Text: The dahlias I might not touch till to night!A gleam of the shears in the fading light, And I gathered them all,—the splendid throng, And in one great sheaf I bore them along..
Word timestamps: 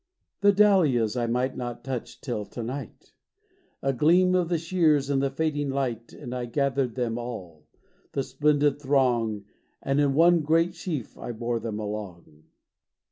The 0.39 0.51
dahlias 0.51 1.15
I 1.15 1.27
might 1.27 1.55
not 1.55 1.83
touch 1.83 2.21
till 2.21 2.43
to 2.47 2.63
night!A 2.63 3.93
gleam 3.93 4.33
of 4.33 4.49
the 4.49 4.57
shears 4.57 5.11
in 5.11 5.19
the 5.19 5.29
fading 5.29 5.69
light, 5.69 6.11
And 6.11 6.33
I 6.33 6.45
gathered 6.45 6.95
them 6.95 7.19
all,—the 7.19 8.23
splendid 8.23 8.81
throng, 8.81 9.45
And 9.79 9.99
in 9.99 10.15
one 10.15 10.39
great 10.41 10.73
sheaf 10.73 11.19
I 11.19 11.33
bore 11.33 11.59
them 11.59 11.77
along.. 11.79 12.45